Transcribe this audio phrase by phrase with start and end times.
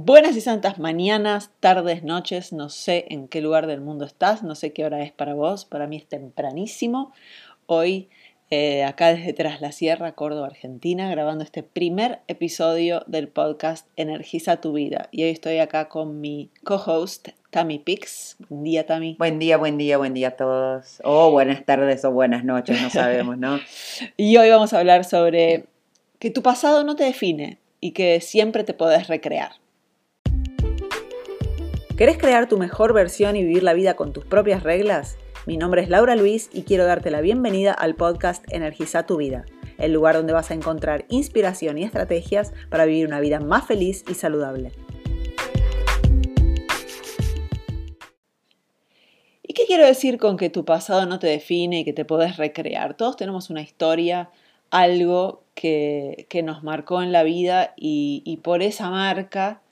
[0.00, 4.54] Buenas y santas mañanas, tardes, noches, no sé en qué lugar del mundo estás, no
[4.54, 7.12] sé qué hora es para vos, para mí es tempranísimo.
[7.66, 8.08] Hoy,
[8.48, 14.60] eh, acá desde Tras la Sierra, Córdoba, Argentina, grabando este primer episodio del podcast Energiza
[14.60, 15.08] tu vida.
[15.10, 18.36] Y hoy estoy acá con mi co-host, Tammy Pix.
[18.48, 19.16] Buen día, Tammy.
[19.18, 21.00] Buen día, buen día, buen día a todos.
[21.02, 23.58] O buenas tardes o buenas noches, no sabemos, ¿no?
[24.16, 25.64] y hoy vamos a hablar sobre
[26.20, 29.54] que tu pasado no te define y que siempre te podés recrear.
[31.98, 35.16] ¿Querés crear tu mejor versión y vivir la vida con tus propias reglas?
[35.46, 39.44] Mi nombre es Laura Luis y quiero darte la bienvenida al podcast Energiza tu vida,
[39.78, 44.04] el lugar donde vas a encontrar inspiración y estrategias para vivir una vida más feliz
[44.08, 44.70] y saludable.
[49.42, 52.36] ¿Y qué quiero decir con que tu pasado no te define y que te podés
[52.36, 52.96] recrear?
[52.96, 54.30] Todos tenemos una historia,
[54.70, 59.62] algo que, nos marcó en la vida y, y por esa marca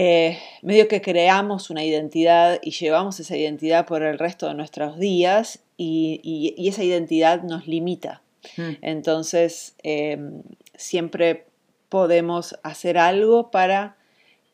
[0.00, 4.96] eh, medio que creamos una identidad y llevamos esa identidad por el resto de nuestros
[4.96, 8.22] días y, esa identidad nos limita.
[8.56, 8.74] Hmm.
[8.80, 10.44] Entonces, em,
[10.76, 11.46] siempre
[11.88, 13.96] podemos hacer algo para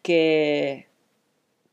[0.01, 0.87] que,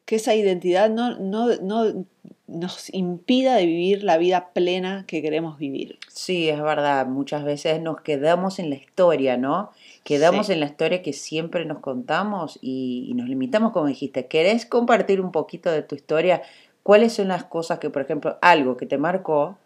[0.03, 2.05] que esa identidad no, no,
[2.51, 5.97] nos impida de vivir la vida plena que queremos vivir.
[6.07, 9.71] Sí, es verdad, muchas veces nos quedamos en la historia, ¿no?
[10.03, 14.27] Quedamos en la historia que siempre nos contamos y, nos limitamos, como dijiste.
[14.27, 16.41] ¿Querés compartir un poquito de tu historia?
[16.83, 19.57] ¿Cuáles son las cosas que, por ejemplo, algo que te marcó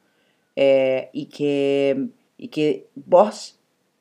[0.56, 3.58] eh, y, que, y que vos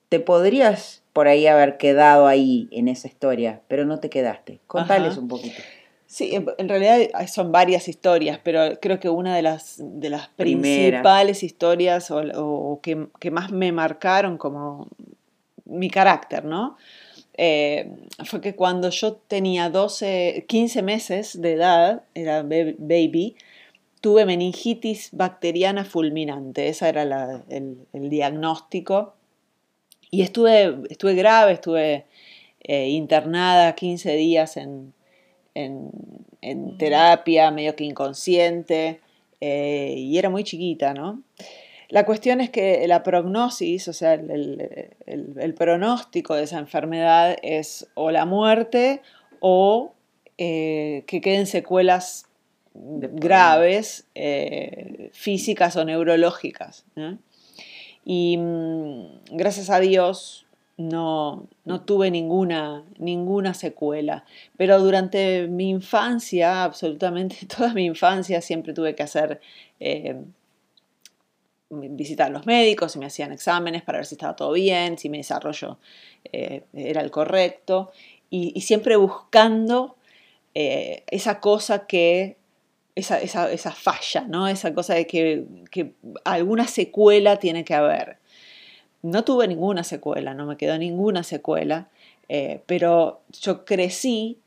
[0.08, 4.60] te podrías por ahí haber quedado ahí en esa historia, pero no te quedaste?
[4.66, 5.62] Contales un poquito.
[6.14, 11.42] Sí, en realidad son varias historias, pero creo que una de las, de las principales
[11.42, 14.86] historias o, que, que, más me marcaron como
[15.64, 16.76] mi carácter, ¿no?
[17.36, 17.90] Eh,
[18.26, 23.34] fue que cuando yo tenía 12, 15 meses de edad, era baby,
[24.00, 29.16] tuve meningitis bacteriana fulminante, ese era el, diagnóstico.
[30.12, 32.04] Y estuve, estuve grave, estuve
[32.60, 34.94] eh, internada 15 días en,
[36.78, 39.00] terapia, medio que inconsciente,
[39.40, 41.22] eh, y era muy chiquita, ¿no?
[41.88, 48.10] La cuestión es que la prognosis, o sea, el, pronóstico de esa enfermedad es o
[48.10, 49.00] la muerte
[49.40, 49.92] o
[50.38, 52.26] eh, que queden secuelas
[52.74, 56.84] graves, eh, físicas o neurológicas.
[58.04, 60.43] Y mm, gracias a Dios
[60.76, 61.48] no,
[61.84, 64.24] tuve ninguna, ninguna secuela,
[64.56, 69.40] pero durante mi infancia, absolutamente toda mi infancia, siempre tuve que hacer...
[69.80, 70.16] Eh,
[71.70, 75.08] visitar a los médicos, si me hacían exámenes para ver si estaba todo bien, si
[75.08, 75.78] mi desarrollo
[76.32, 77.90] eh, era el correcto,
[78.30, 79.96] y, siempre buscando
[80.54, 82.36] eh, esa cosa que,
[82.94, 84.48] esa, esa, falla, ¿no?
[84.48, 85.44] esa cosa de que,
[86.24, 88.18] alguna secuela tiene que haber.
[89.04, 91.88] No tuve ninguna secuela, no me quedó ninguna secuela,
[92.30, 94.38] eh, pero yo crecí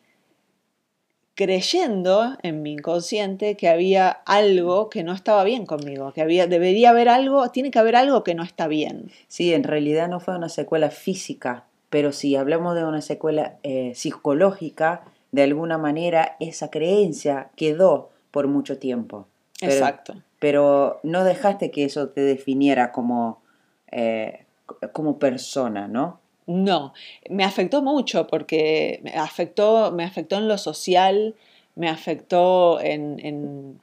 [1.36, 6.90] creyendo en mi inconsciente que había algo que no estaba bien conmigo, que había, debería
[6.90, 9.12] haber algo, tiene que haber algo que no está bien.
[9.28, 13.92] Sí, en realidad no fue una secuela física, pero si hablamos de una secuela eh,
[13.94, 19.28] psicológica, de alguna manera esa creencia quedó por mucho tiempo.
[19.62, 20.16] Exacto.
[20.40, 23.44] Pero no dejaste que eso te definiera como,
[23.92, 24.47] eh,
[24.92, 26.20] como persona, ¿no?
[26.48, 26.94] No,
[27.30, 31.36] me afectó mucho porque me afectó, me afectó en lo social,
[31.76, 33.80] me afectó en,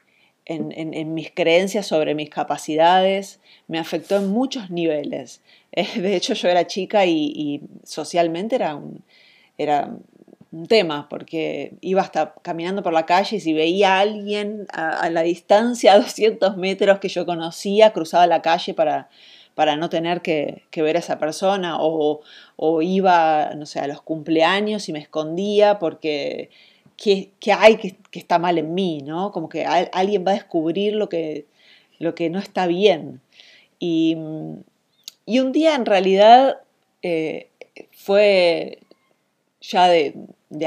[1.15, 5.43] mis creencias sobre mis capacidades, me afectó en muchos niveles.
[5.72, 9.05] De hecho, yo era chica y, socialmente era un,
[9.59, 9.91] era
[10.51, 14.89] un tema, porque iba hasta caminando por la calle y si veía a alguien a,
[14.89, 19.11] a la distancia, a 200 metros que yo conocía, cruzaba la calle para
[19.54, 22.22] para no tener que, ver a esa persona o,
[22.82, 26.51] iba, no sé, a los cumpleaños y me escondía porque
[26.97, 29.01] ¿qué, hay que, está mal en mí?
[29.03, 29.33] ¿no?
[29.33, 31.47] Como que alguien va a descubrir lo que,
[31.98, 33.21] lo que no está bien.
[33.78, 36.59] Y, un día en realidad
[37.03, 37.48] eh,
[37.92, 38.80] fue
[39.60, 40.15] ya de,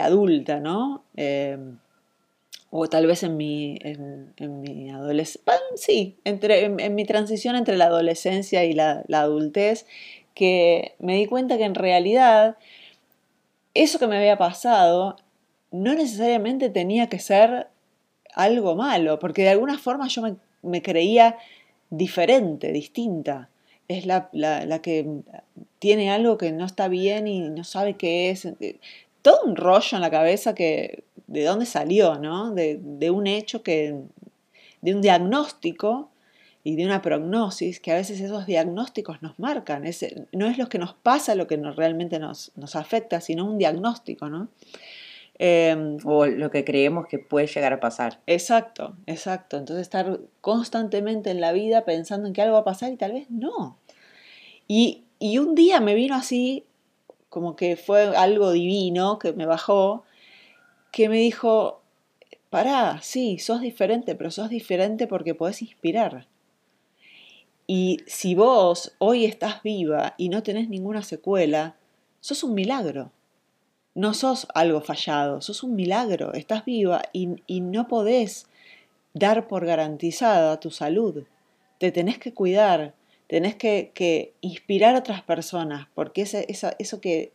[0.01, 1.03] adulta, ¿no?
[1.15, 1.57] Eh,
[2.69, 7.85] o tal vez en mi, en, mi adolescencia, sí, entre, en, mi transición entre la
[7.85, 9.85] adolescencia y la, adultez,
[10.33, 12.57] que me di cuenta que en realidad
[13.73, 15.15] eso que me había pasado
[15.71, 17.67] no necesariamente tenía que ser
[18.33, 20.23] algo malo, porque de alguna forma yo
[20.61, 21.37] me, creía
[21.89, 23.49] diferente, distinta.
[23.87, 25.07] Es la, la, que
[25.79, 28.47] tiene algo que no está bien y no sabe qué es
[29.21, 32.53] todo un rollo en la cabeza que de dónde salió, ¿no?
[32.53, 33.95] De, un hecho que,
[34.81, 36.09] de un diagnóstico
[36.63, 39.83] y de una prognosis, que a veces esos diagnósticos nos marcan.
[40.31, 44.29] no es lo que nos pasa lo que realmente nos, nos, afecta, sino un diagnóstico,
[44.29, 44.49] ¿no?
[45.39, 48.19] Em, o lo que creemos que puede llegar a pasar.
[48.25, 49.57] Exacto, exacto.
[49.57, 53.11] Entonces estar constantemente en la vida pensando en que algo va a pasar y tal
[53.11, 53.77] vez no.
[54.67, 56.65] Y, y un día me vino así,
[57.29, 60.03] como que fue algo divino que me bajó,
[60.91, 61.81] que me dijo,
[62.49, 66.27] pará, sí, sos diferente, pero sos diferente porque podés inspirar.
[67.67, 71.75] Y si vos hoy estás viva y no tenés ninguna secuela,
[72.21, 73.11] sos un milagro
[73.97, 78.45] no sos algo fallado, sos un milagro, estás viva y, no podés
[79.15, 81.23] dar por garantizada tu salud.
[81.79, 82.93] Te tenés que cuidar,
[83.25, 87.33] tenés que, inspirar a otras personas, porque ese, eso que,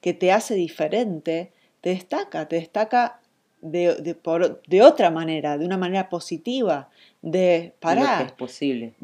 [0.00, 3.20] que, te hace diferente te destaca, te destaca
[3.60, 6.88] de, por, de, otra manera, de una manera positiva,
[7.22, 8.26] de parar.
[8.26, 8.94] es posible.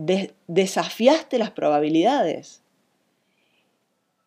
[0.46, 2.62] desafiaste las probabilidades.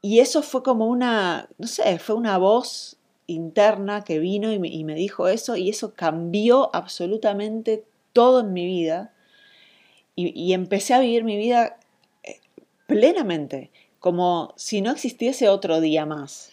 [0.01, 4.95] Y eso fue como una, no sé, fue una voz interna que vino y me,
[4.95, 7.83] dijo eso y eso cambió absolutamente
[8.13, 9.13] todo en mi vida
[10.15, 11.77] y, empecé a vivir mi vida
[12.23, 12.39] eh,
[12.87, 16.51] plenamente, como si no existiese otro día más,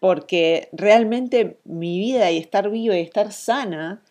[0.00, 4.02] porque realmente mi vida y estar viva y estar sana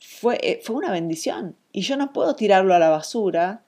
[0.00, 3.62] fue, eh, fue una bendición y yo no puedo tirarlo a la basura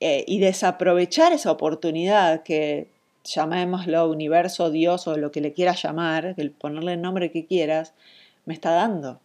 [0.00, 2.88] eh, y desaprovechar esa oportunidad que
[3.24, 7.92] llamémoslo universo, Dios o lo que le quieras llamar, el ponerle el nombre que quieras,
[8.46, 9.20] me está dando.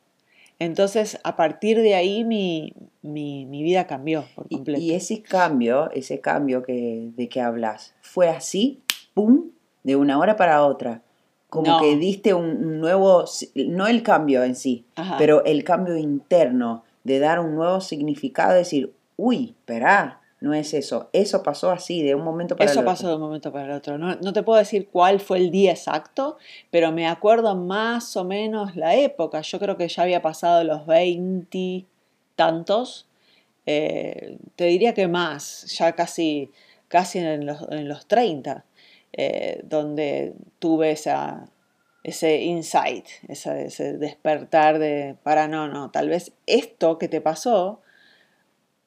[0.60, 4.82] Entonces, a partir de ahí mi, vida cambió por completo.
[4.82, 8.82] Y, ese cambio, ese cambio que, de que hablas, fue así,
[9.14, 9.53] ¡pum!,
[9.84, 11.02] de una hora para otra.
[11.50, 14.86] Como que diste un, nuevo, no el cambio en sí,
[15.20, 21.10] pero el cambio interno de dar un nuevo significado, decir, uy, espera, no es eso.
[21.14, 22.82] Eso pasó así, de un momento para el otro.
[22.82, 23.98] Eso pasó de un momento para el otro.
[23.98, 26.38] No, no, te puedo decir cuál fue el día exacto,
[26.70, 29.40] pero me acuerdo más o menos la época.
[29.40, 31.86] Yo creo que ya había pasado los 20
[32.36, 33.08] tantos.
[33.66, 36.52] Eh, te diría que más, ya casi,
[36.90, 38.66] casi en, los, en los 30,
[39.14, 41.50] eh, donde tuve esa,
[42.04, 47.82] ese insight, ese, ese despertar de, para no, no, tal vez esto que te pasó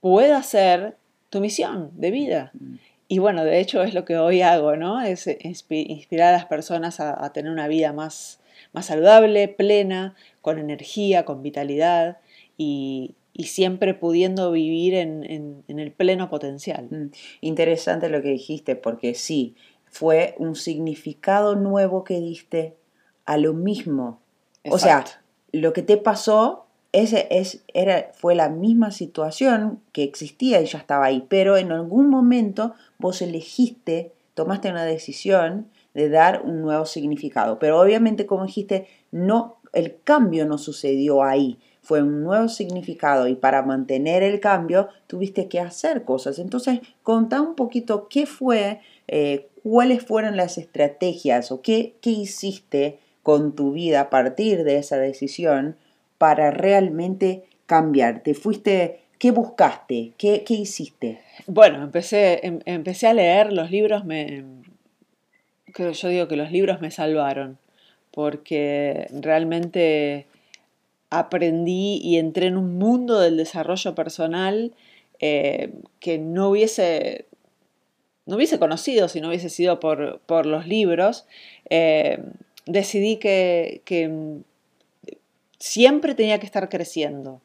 [0.01, 0.97] pueda ser
[1.31, 2.51] tu misión de vida.
[2.55, 2.77] Mm.
[3.09, 5.01] Y bueno, de hecho es lo que hoy hago, ¿no?
[5.01, 8.41] Es inspirar a las personas a, tener una vida más,
[8.73, 12.19] más saludable, plena, con energía, con vitalidad
[12.59, 13.15] y,
[13.45, 16.89] siempre pudiendo vivir en, el pleno potencial.
[16.91, 17.11] Mm.
[17.43, 19.55] Interesante lo que dijiste, porque sí,
[19.99, 22.77] fue un significado nuevo que diste
[23.25, 24.21] a lo mismo.
[24.69, 25.05] O sea,
[25.53, 30.79] lo que te pasó ese es, era, fue la misma situación que existía y ya
[30.79, 36.85] estaba ahí, pero en algún momento vos elegiste, tomaste una decisión de dar un nuevo
[36.85, 37.59] significado.
[37.59, 43.37] Pero obviamente, como dijiste, no, el cambio no sucedió ahí, fue un nuevo significado y
[43.37, 46.41] para mantener el cambio tuviste que hacer cosas.
[46.41, 53.01] Entonces, contá un poquito qué fue, eh, cuáles fueron las estrategias o qué, qué hiciste
[53.25, 55.75] con tu vida a partir de esa decisión
[56.19, 58.23] para realmente cambiar?
[58.23, 60.13] ¿Te fuiste, qué buscaste?
[60.19, 61.19] ¿Qué, hiciste?
[61.49, 64.45] Bueno, empecé, em, empecé a leer los libros, me,
[65.73, 67.59] creo, yo digo que los libros me salvaron,
[68.13, 70.29] porque realmente
[71.11, 74.75] aprendí y entré en un mundo del desarrollo personal
[75.19, 77.27] eh, que no hubiese,
[78.27, 81.27] no hubiese conocido si no hubiese sido por, los libros.
[81.71, 82.23] Eh,
[82.67, 84.41] decidí que, que
[85.59, 87.41] siempre tenía que estar creciendo.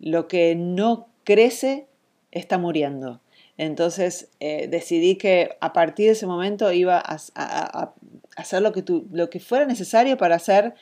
[0.00, 1.86] Lo que no crece
[2.30, 3.20] está muriendo.
[3.58, 7.92] Entonces eh, decidí que a partir de ese momento iba a,
[8.36, 10.74] hacer lo que, lo que, fuera necesario para ser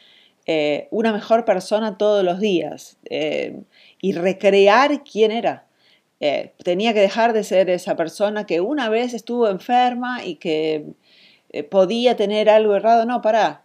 [0.46, 2.96] eh, una mejor persona todos los días
[4.00, 5.66] y recrear quién era.
[6.62, 10.86] Tenía que dejar de ser esa persona que una vez estuvo enferma y que
[11.70, 13.06] podía tener algo errado.
[13.06, 13.62] No, para.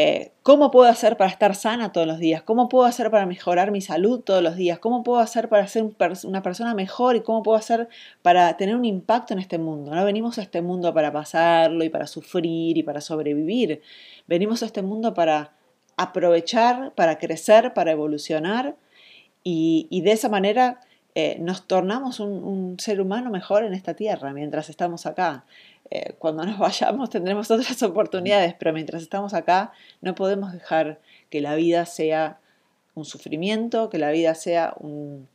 [0.00, 2.42] Eh, ¿Cómo puedo hacer para estar sana todos los días?
[2.42, 4.78] ¿Cómo puedo hacer para mejorar mi salud todos los días?
[4.78, 5.86] ¿Cómo puedo hacer para ser
[6.22, 7.16] una persona mejor?
[7.16, 7.88] ¿Y cómo puedo hacer
[8.22, 9.92] para tener un impacto en este mundo?
[9.92, 13.82] No venimos a este mundo para pasarlo y para sufrir y para sobrevivir.
[14.28, 15.52] Venimos a este mundo para
[15.96, 18.76] aprovechar, para crecer, para evolucionar
[19.42, 20.80] y, de esa manera
[21.20, 25.44] eh, nos tornamos un, ser humano mejor en esta tierra mientras estamos acá.
[25.90, 31.40] eh, cuando nos vayamos tendremos otras oportunidades, pero mientras estamos acá no podemos dejar que
[31.40, 32.38] la vida sea
[32.94, 35.26] un sufrimiento, que la vida sea un,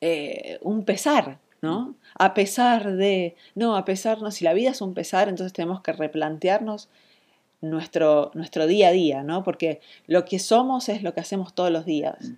[0.00, 1.96] eh, un pesar, ¿no?
[2.16, 5.80] A pesar de, no, a pesar, no, si la vida es un pesar, entonces tenemos
[5.80, 6.88] que replantearnos
[7.60, 9.42] nuestro, nuestro día a día, ¿no?
[9.42, 12.34] Porque lo que somos es lo que hacemos todos los días.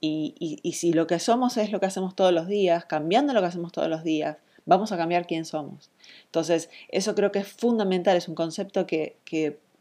[0.00, 3.46] Y, si lo que somos es lo que hacemos todos los días, cambiando lo que
[3.46, 5.90] hacemos todos los días, vamos a cambiar quién somos.
[6.26, 9.16] Entonces, eso creo que es fundamental, es un concepto que,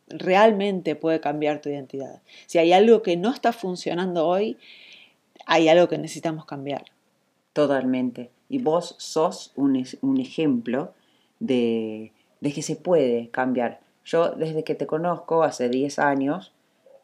[0.10, 2.22] realmente puede cambiar tu identidad.
[2.46, 4.58] Si hay algo que no está funcionando hoy,
[5.46, 6.86] hay algo que necesitamos cambiar.
[7.52, 8.32] Totalmente.
[8.48, 10.94] Y vos sos un, un ejemplo
[11.42, 13.82] de, de, que se puede cambiar.
[14.06, 16.54] Yo desde que te conozco, hace 10 años,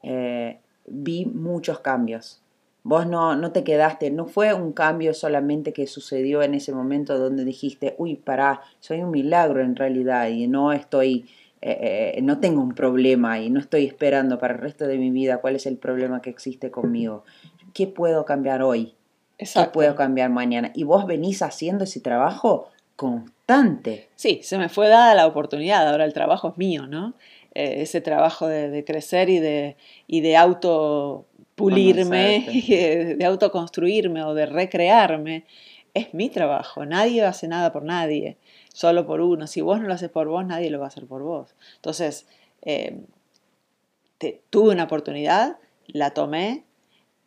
[0.01, 2.42] eh, vi muchos cambios.
[2.83, 7.17] Vos no, no te quedaste, no fue un cambio solamente que sucedió en ese momento
[7.17, 11.25] donde dijiste, uy, pará, soy un milagro en realidad y no estoy
[11.65, 15.37] eh, no tengo un problema y no estoy esperando para el resto de mi vida
[15.37, 17.23] cuál es el problema que existe conmigo.
[17.73, 18.95] ¿Qué puedo cambiar hoy?
[19.37, 20.71] ¿Qué puedo cambiar mañana?
[20.75, 24.09] Y vos venís haciendo ese trabajo constante.
[24.17, 27.13] Sí, se me fue dada la oportunidad, ahora el trabajo es mío, ¿no?
[27.55, 31.25] Eh, ese trabajo de, crecer y de, y de auto
[31.55, 32.45] pulirme,
[33.17, 35.45] de autoconstruirme o de recrearme,
[35.93, 36.86] es mi trabajo.
[36.86, 38.38] Nadie hace nada por nadie
[38.74, 39.48] solo por uno.
[39.48, 41.55] Si vos no lo haces por vos, nadie lo va a hacer por vos.
[41.75, 42.25] Entonces,
[42.63, 42.98] eh,
[44.50, 45.57] tuve una oportunidad,
[45.88, 46.63] la tomé,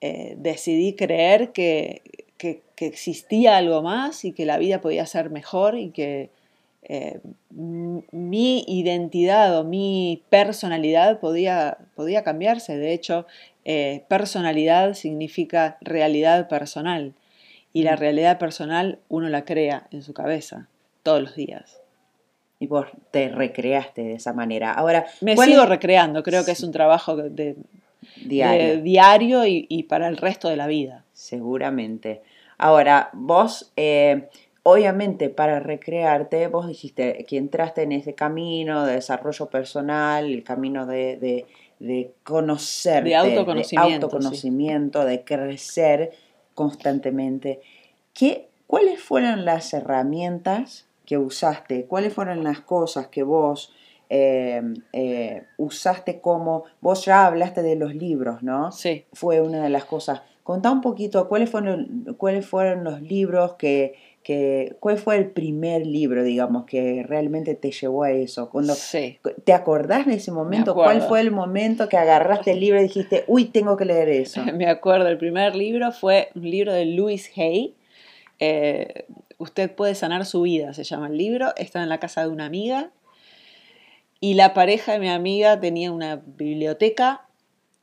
[0.00, 2.02] eh, decidí creer que,
[2.78, 6.28] existía algo más y que la vida podía ser mejor y que
[6.82, 12.76] eh, mi identidad o mi personalidad podía, podía cambiarse.
[12.76, 13.26] De hecho,
[14.08, 17.14] personalidad significa realidad personal
[17.76, 17.98] y la mm.
[17.98, 20.66] realidad personal uno la crea en su cabeza
[21.02, 21.82] todos los días.
[22.58, 24.72] Y vos te recreaste de esa manera.
[24.72, 27.54] Ahora, me sigo recreando, creo que es un trabajo de,
[28.24, 31.04] diario, y, para el resto de la vida.
[31.12, 32.22] Seguramente.
[32.56, 34.30] Ahora, vos, eh,
[34.62, 40.86] obviamente, para recrearte, vos dijiste que entraste en ese camino de desarrollo personal, el camino
[40.86, 41.46] de, de,
[41.78, 46.12] de conocerte, de autoconocimiento, de, autoconocimiento, de crecer
[46.54, 47.60] constantemente.
[48.14, 53.72] ¿Qué, ¿Cuáles fueron las herramientas que usaste, cuáles fueron las cosas que vos
[54.08, 58.72] eh, eh, usaste como, vos ya hablaste de los libros, ¿no?
[58.72, 59.04] Sí.
[59.12, 60.22] Fue una de las cosas.
[60.42, 63.94] Contá un poquito cuáles fueron, cuáles fueron los libros que,
[64.26, 68.50] que, cuál fue el primer libro, digamos, que realmente te llevó a eso.
[68.50, 69.20] Cuando, sí.
[69.44, 70.74] ¿Te acordás de ese momento?
[70.74, 74.42] ¿Cuál fue el momento que agarraste el libro y dijiste, uy, tengo que leer eso?
[74.54, 77.76] Me acuerdo, el primer libro fue un libro de Louis Hay.
[78.40, 79.04] Eh,
[79.38, 82.46] Usted puede sanar su vida, se llama el libro, está en la casa de una
[82.46, 82.90] amiga
[84.18, 87.26] y la pareja de mi amiga tenía una biblioteca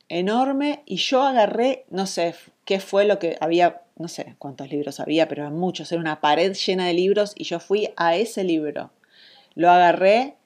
[0.08, 2.34] enorme y yo agarré, no sé
[2.64, 6.20] qué fue lo que había, no sé cuántos libros había, pero eran muchos, era una
[6.20, 8.90] pared llena de libros y yo fui a ese libro.
[9.54, 10.36] Lo agarré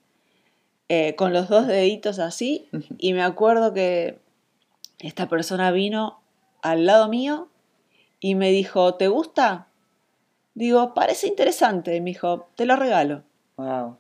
[0.88, 4.18] eh, con los dos deditos así y me acuerdo que
[4.98, 6.20] esta persona vino
[6.62, 7.48] al lado mío
[8.20, 9.68] y me dijo, ¿te gusta?
[10.54, 13.22] Digo, parece interesante, me dijo, te lo regalo.
[13.56, 13.96] Wow.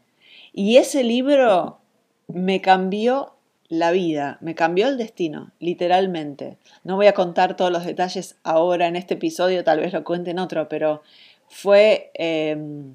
[0.52, 1.78] Y ese libro
[2.26, 3.37] me cambió
[3.68, 6.56] la vida, me cambió el destino, literalmente.
[6.84, 10.30] No voy a contar todos los detalles ahora en este episodio, tal vez lo cuente
[10.30, 11.02] en otro, pero
[11.48, 12.94] fue, em,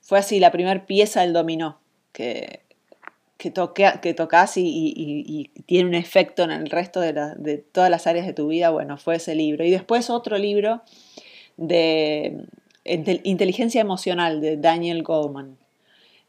[0.00, 1.78] fue así la primera pieza del dominó
[2.12, 2.60] que,
[3.38, 3.52] que,
[4.00, 8.32] que tocas y, tiene un efecto en el resto de, de todas las áreas de
[8.34, 8.70] tu vida.
[8.70, 9.64] Bueno, fue ese libro.
[9.64, 10.82] Y después otro libro
[11.56, 12.46] de
[12.84, 15.56] Inteligencia Emocional de Daniel Goldman.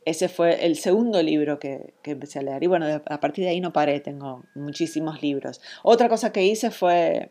[0.06, 2.64] Ese fue el segundo libro que, empecé a leer.
[2.64, 5.62] Y bueno, a partir de ahí no paré, tengo muchísimos libros.
[5.84, 7.30] Otra cosa que hice fue,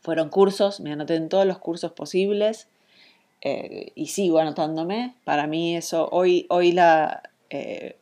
[0.00, 2.68] fueron cursos, me anoté en todos los cursos posibles
[3.42, 5.14] eh, y sigo anotándome.
[5.24, 7.96] Para mí eso, hoy, hoy la, eh,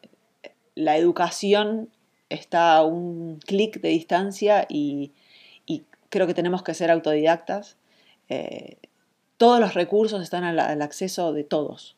[0.75, 1.91] la educación
[2.29, 5.13] está a un clic de distancia y,
[6.11, 7.77] creo que tenemos que ser autodidactas.
[8.29, 8.77] Eh,
[9.37, 11.97] todos los recursos están al, acceso de todos.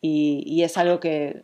[0.00, 1.42] Y, es algo que,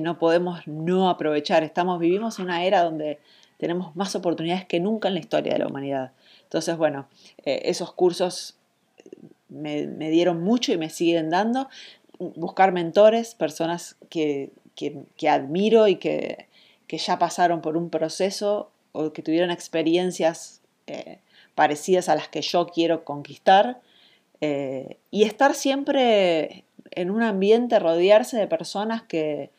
[0.00, 1.62] no podemos no aprovechar.
[1.62, 3.20] Estamos, vivimos una era donde
[3.58, 6.12] tenemos más oportunidades que nunca en la historia de la humanidad.
[6.42, 7.06] Entonces, bueno,
[7.44, 8.56] eh, esos cursos
[9.48, 11.68] me, dieron mucho y me siguen dando.
[12.18, 14.50] Buscar mentores, personas que,
[15.28, 16.48] admiro y que,
[16.88, 21.18] ya pasaron por un proceso o que tuvieron experiencias eh,
[21.56, 23.80] parecidas a las que yo quiero conquistar
[24.40, 26.64] eh, y estar siempre
[26.96, 29.50] en un ambiente rodearse de personas que,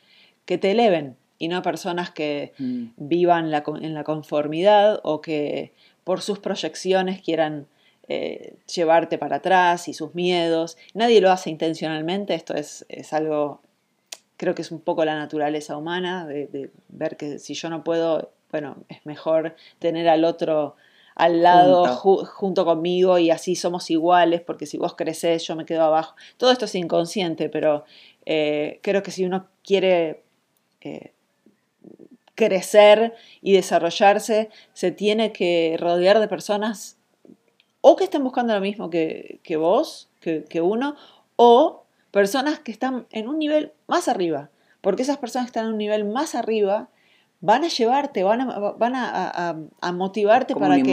[0.45, 2.85] que te eleven y no personas que Mm.
[2.97, 5.71] vivan la en la conformidad o que
[6.03, 7.67] por sus proyecciones quieran
[8.07, 10.77] eh, llevarte para atrás y sus miedos.
[10.93, 13.61] Nadie lo hace intencionalmente, esto es, es algo,
[14.37, 17.83] creo que es un poco la naturaleza humana, de, de ver que si yo no
[17.83, 20.75] puedo, bueno, es mejor tener al otro
[21.15, 21.95] al lado Junto.
[22.01, 26.15] ju- junto conmigo y así somos iguales, porque si vos creces yo me quedo abajo.
[26.37, 27.85] Todo esto es inconsciente, pero
[28.25, 30.23] eh, creo que si uno quiere
[30.81, 31.13] eh,
[32.35, 36.97] crecer y desarrollarse, se tiene que rodear de personas
[37.81, 40.95] o que estén buscando lo mismo que, que vos, que, que uno,
[41.35, 44.49] o personas que están en un nivel más arriba,
[44.81, 46.89] porque esas personas que están en un nivel más arriba
[47.41, 50.91] van a llevarte, van a, van a, a- a motivarte Como para que...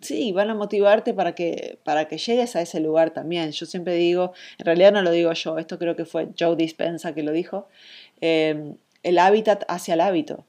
[0.00, 3.50] Sí, van a motivarte para que, para que llegues a ese lugar también.
[3.52, 7.14] Yo siempre digo, en realidad no lo digo yo, esto creo que fue Joe Dispensa
[7.14, 7.68] que lo dijo,
[8.20, 10.44] eh, el hábitat hacia el hábito.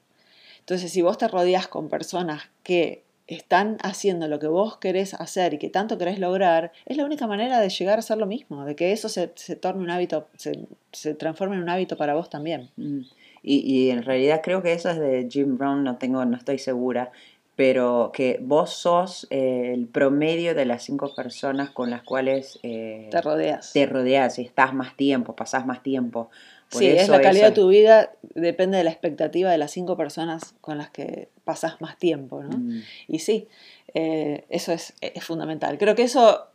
[0.60, 5.54] Entonces, si vos te rodeas con personas que están haciendo lo que vos querés hacer
[5.54, 8.64] y que tanto querés lograr, es la única manera de llegar a hacer lo mismo,
[8.64, 12.14] de que eso se, se torne un hábito, se, se transforme en un hábito para
[12.14, 12.70] vos también.
[12.76, 13.00] Mm.
[13.42, 16.58] Y, y en realidad creo que eso es de Jim Brown, no tengo, no estoy
[16.58, 17.12] segura,
[17.56, 23.08] pero que vos sos eh, el promedio de las cinco personas con las cuales eh,
[23.10, 23.72] Te rodeas.
[23.72, 26.30] te rodeas y estás más tiempo, pasás más tiempo.
[26.70, 29.70] Por sí, es la calidad eso de tu vida, depende de la expectativa de las
[29.70, 32.58] cinco personas con las que pasás más tiempo, ¿no?
[32.58, 32.82] Mm.
[33.08, 33.48] Y sí,
[33.94, 35.78] eh, eso es, es fundamental.
[35.78, 36.46] Creo que eso,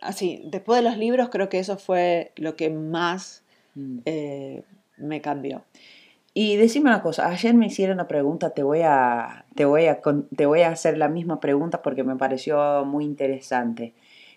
[0.00, 3.42] así, después de los libros, creo que eso fue lo que más
[3.74, 4.00] Mm.
[4.96, 5.62] Me cambió.
[6.34, 10.00] Y decime una cosa, ayer me hicieron una pregunta, te voy a, te voy a,
[10.34, 13.92] te voy a hacer la misma pregunta porque me pareció muy interesante.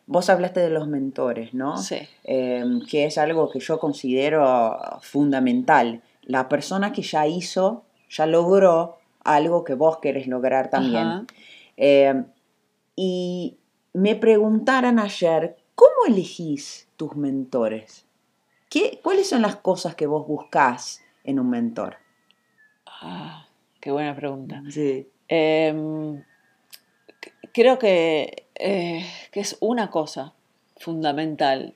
[0.05, 1.77] Vos hablaste de los mentores, ¿no?
[1.77, 1.97] Sí.
[2.25, 6.01] Eh, que es algo que yo considero fundamental.
[6.21, 11.27] La persona que ya hizo, ya logró algo que vos querés lograr también.
[11.77, 12.23] Eh,
[12.95, 13.57] y
[13.93, 18.04] me preguntaron ayer, ¿cómo elegís tus mentores?
[18.69, 21.97] ¿Qué, ¿Cuáles son las cosas que vos buscás en un mentor?
[22.85, 23.47] Ah,
[23.79, 24.63] qué buena pregunta.
[24.69, 25.07] Sí.
[25.27, 26.23] Em,
[27.53, 30.33] creo que, eh, que es una cosa
[30.77, 31.73] fundamental.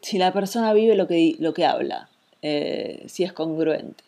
[0.00, 2.08] Si la persona vive lo que, lo que habla,
[2.42, 4.04] eh, si es congruente.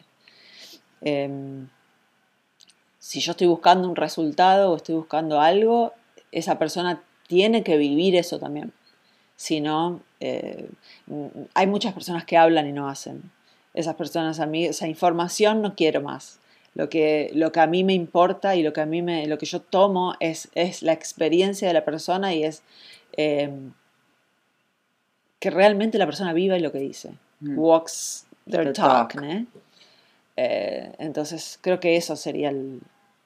[1.02, 1.68] Em,
[2.98, 5.92] si yo estoy buscando un resultado o estoy buscando algo,
[6.32, 8.72] esa persona tiene que vivir eso también.
[9.40, 10.68] Si no, eh,
[11.06, 13.22] mm, hay muchas personas que hablan y no hacen.
[13.72, 16.40] Esas personas a mí, esa información no quiero más.
[16.74, 19.38] Lo que, lo que a mí me importa y lo que a mí me, lo
[19.38, 22.62] que yo tomo es, es la experiencia de la persona y es
[23.16, 23.50] eh,
[25.38, 27.12] que realmente la persona viva y lo que dice.
[27.40, 27.58] Mm.
[27.58, 29.14] Walks their The talk.
[30.36, 32.82] Eh, entonces creo que eso sería el-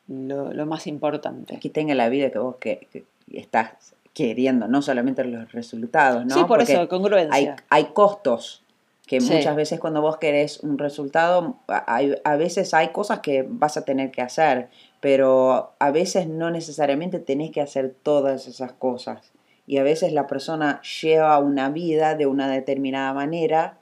[0.07, 1.59] lo, lo más importante.
[1.59, 6.35] Que tenga la vida que vos que, que estás queriendo, no solamente los resultados, ¿no?
[6.35, 7.57] sí, por Porque eso, hay, congruencia.
[7.69, 8.63] hay costos
[9.07, 9.35] que Sí.
[9.35, 13.77] muchas veces cuando vos querés un resultado, a- hay- a veces hay cosas que vas
[13.77, 14.69] a tener que hacer,
[15.01, 19.33] pero a veces no necesariamente tenés que hacer todas esas cosas.
[19.67, 23.79] Y a veces la persona lleva una vida de una determinada manera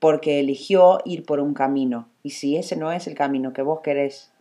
[0.00, 2.08] porque eligió ir por un camino.
[2.22, 4.32] Y si ese no es el camino que vos querés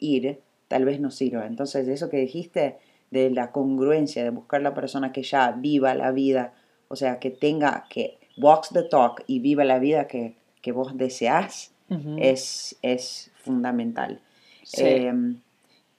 [0.00, 1.46] ir, tal vez no sirva.
[1.46, 2.78] Entonces, eso que dijiste
[3.14, 6.52] de la congruencia, de buscar la persona que ya viva la vida,
[6.88, 10.96] o sea, que tenga, que walks the talk y viva la vida que, que vos
[10.98, 12.16] deseás, Ujú.
[12.18, 14.20] es, es fundamental.
[14.64, 14.82] Sí.
[14.84, 15.12] Eh,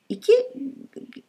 [0.07, 0.33] ¿Y qué,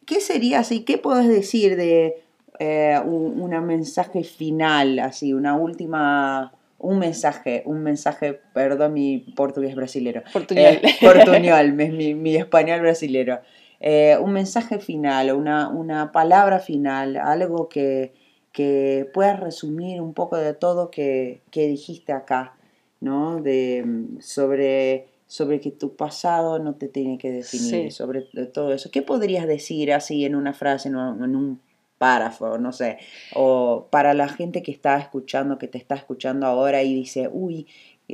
[0.05, 0.83] qué sería así?
[0.83, 2.21] ¿Qué podés decir de
[2.59, 9.73] eh, un una mensaje final, así, una última, un mensaje, un mensaje, perdón mi portugués
[9.75, 10.63] brasilero, Portuñol.
[10.65, 13.39] eh, portuñol, mi- mi español brasilero.
[13.79, 18.13] Eh, un mensaje final, una, una palabra final, algo que,
[18.51, 22.55] que pueda resumir un poco de todo que, que dijiste acá,
[23.01, 23.39] ¿no?
[23.41, 27.91] De, mm, sobre, sobre que tu pasado no te tiene que definir, Sí.
[27.91, 28.21] sobre
[28.53, 28.89] todo eso.
[28.91, 31.61] ¿Qué podrías decir así en una frase, en un, en un
[31.99, 32.97] párrafo, no sé?
[33.35, 37.67] O para la gente que está escuchando, que te está escuchando ahora y dice, uy,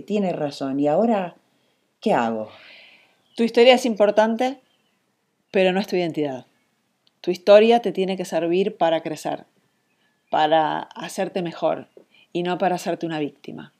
[0.05, 1.35] tiene razón, ¿y ahora
[2.01, 2.49] qué hago?
[3.35, 4.59] Tu historia es importante,
[5.53, 6.47] pero no es tu identidad.
[7.21, 9.45] Tu historia te tiene que servir para crecer,
[10.31, 11.89] para hacerte mejor
[12.33, 13.71] y no para hacerte una víctima.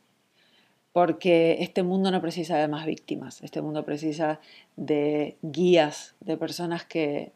[0.92, 4.40] Porque este mundo no precisa de más víctimas, este mundo precisa
[4.76, 7.32] de guías, de personas que,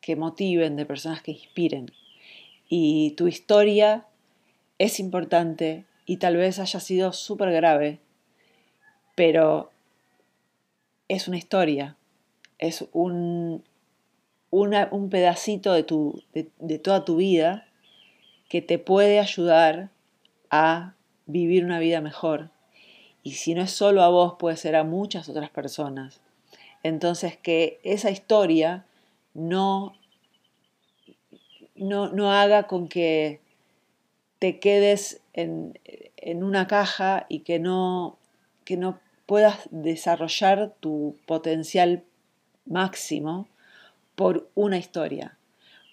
[0.00, 1.92] que motiven, de personas que inspiren.
[2.70, 4.06] Y tu historia
[4.78, 7.98] es importante, y tal vez haya sido súper grave,
[9.14, 9.70] pero
[11.08, 11.95] es una historia,
[12.58, 13.64] es un,
[14.50, 17.66] un pedacito de, tu, de toda tu vida
[18.48, 19.90] que te puede ayudar
[20.50, 20.94] a
[21.26, 22.50] vivir una vida mejor.
[23.22, 26.20] Y si no es solo a vos, puede ser a muchas otras personas.
[26.82, 28.86] Entonces, que esa historia
[29.34, 29.96] no,
[31.74, 33.40] no, haga con que
[34.38, 35.74] te quedes en,
[36.42, 38.16] una caja y que no,
[38.64, 42.04] que no puedas desarrollar tu potencial
[42.66, 43.48] máximo
[44.14, 45.36] por una historia.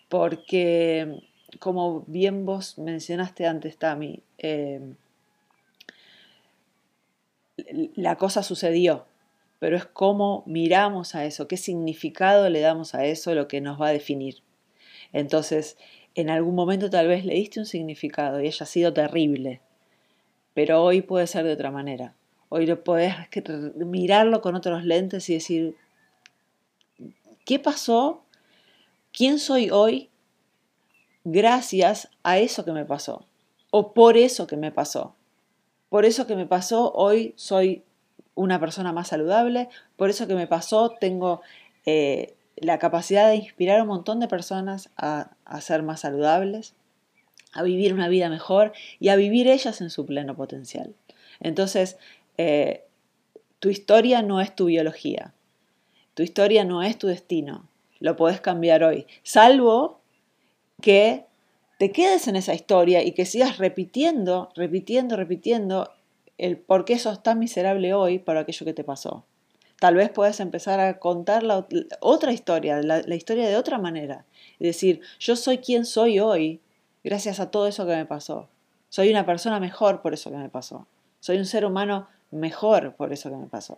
[0.09, 1.21] Porque,
[1.59, 4.93] como bien vos mencionaste antes, Tami, eh,
[7.95, 9.05] la cosa sucedió,
[9.59, 13.79] pero es cómo miramos a eso, qué significado le damos a eso, lo que nos
[13.79, 14.41] va a definir.
[15.13, 15.77] Entonces,
[16.15, 19.61] en algún momento tal vez le diste un significado y haya sido terrible,
[20.53, 22.15] pero hoy puede ser de otra manera.
[22.49, 23.15] Hoy puedes
[23.75, 25.75] mirarlo con otros lentes y decir,
[27.45, 28.23] ¿qué pasó?
[29.11, 30.09] ¿Quién soy hoy
[31.23, 33.25] gracias a eso que me pasó?
[33.71, 35.15] O por eso que me pasó.
[35.89, 37.83] Por eso que me pasó, hoy soy
[38.35, 41.41] una persona más saludable, por eso que me pasó, tengo
[41.85, 46.73] eh, la capacidad de inspirar a un montón de personas a, ser más saludables,
[47.51, 50.95] a vivir una vida mejor y a vivir ellas en su pleno potencial.
[51.39, 51.97] Entonces,
[52.37, 52.85] eh,
[53.59, 55.33] tu historia no es tu biología,
[56.13, 57.67] tu historia no es tu destino,
[57.99, 59.99] lo puedes cambiar hoy, salvo
[60.81, 61.25] que
[61.79, 65.91] te quedes en esa historia y que sigas repitiendo, repitiendo, repitiendo
[66.37, 69.25] el por qué sos tan miserable hoy por aquello que te pasó.
[69.79, 71.67] Tal vez puedes empezar a contar la,
[71.99, 74.25] otra historia, la, historia de otra manera.
[74.59, 76.61] Y decir, yo soy quien soy hoy
[77.03, 78.47] gracias a todo eso que me pasó.
[78.87, 80.87] Soy una persona mejor por eso que me pasó.
[81.19, 83.77] Soy un ser humano mejor por eso que me pasó.